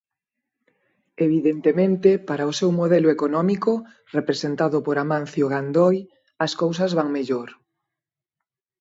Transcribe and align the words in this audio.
Evidentemente, 1.25 2.09
para 2.27 2.49
o 2.51 2.55
seu 2.59 2.71
modelo 2.79 3.09
económico, 3.15 3.71
representado 4.17 4.77
por 4.85 4.95
Amancio 5.03 5.45
Gandoi, 5.53 5.97
as 6.45 6.51
cousas 6.61 6.91
van 6.97 7.09
mellor. 7.17 7.49